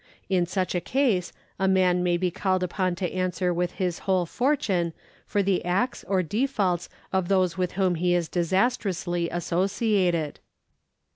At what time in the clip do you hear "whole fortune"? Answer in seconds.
3.99-4.93